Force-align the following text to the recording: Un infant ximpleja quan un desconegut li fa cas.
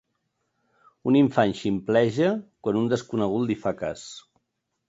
Un 1.11 1.17
infant 1.19 1.53
ximpleja 1.59 2.31
quan 2.65 2.83
un 2.83 2.91
desconegut 2.95 3.47
li 3.51 3.63
fa 3.67 3.79
cas. 3.83 4.09